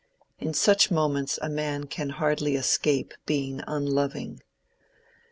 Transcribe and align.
In 0.39 0.55
such 0.55 0.89
moments 0.89 1.37
a 1.43 1.47
man 1.47 1.85
can 1.85 2.09
hardly 2.09 2.55
escape 2.55 3.13
being 3.27 3.61
unloving. 3.67 4.41